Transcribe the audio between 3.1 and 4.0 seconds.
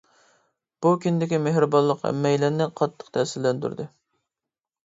تەسىرلەندۈردى.